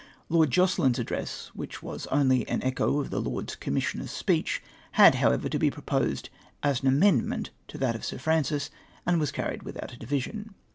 Lord 0.29 0.49
Jocelyn's 0.49 0.97
address, 0.97 1.51
which 1.53 1.83
was 1.83 2.07
only 2.07 2.47
an 2.47 2.63
echo 2.63 2.99
of 2.99 3.11
the 3.11 3.21
Lords 3.21 3.55
Commissioners' 3.55 4.09
speech, 4.09 4.59
had, 4.93 5.13
however, 5.13 5.47
to 5.47 5.59
be 5.59 5.69
pro})<3sed 5.69 6.29
as 6.63 6.81
an 6.81 6.87
amendment 6.87 7.51
to 7.67 7.77
that 7.77 7.93
of 7.93 8.03
Sk 8.03 8.17
Francis, 8.17 8.71
and 9.05 9.19
was 9.19 9.31
carried 9.31 9.61
without 9.61 9.93
a 9.93 9.99
division. 9.99 10.55